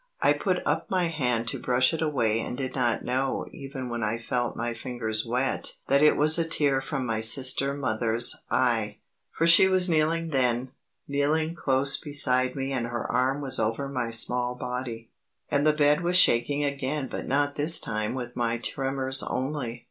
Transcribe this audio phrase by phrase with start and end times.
[0.19, 4.01] I put up my hand to brush it away and did not know even when
[4.01, 8.97] I felt my fingers wet that it was a tear from my sister mother's eye.
[9.31, 10.71] For she was kneeling then;
[11.07, 15.11] kneeling close beside me and her arm was over my small body;
[15.51, 19.79] and the bed was shaking again but not this time with my tremors only.